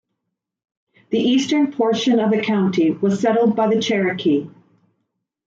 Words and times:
The 1.11 1.19
eastern 1.19 1.71
portion 1.73 2.19
of 2.19 2.31
the 2.31 2.41
county 2.41 2.89
was 2.89 3.19
settled 3.19 3.55
by 3.55 3.67
the 3.71 3.79
Cherokee. 3.79 4.49